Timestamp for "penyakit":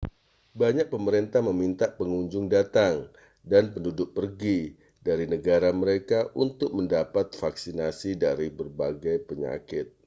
9.29-9.85